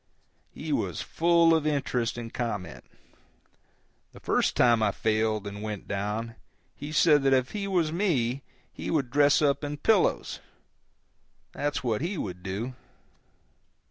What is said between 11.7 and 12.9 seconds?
what he would do.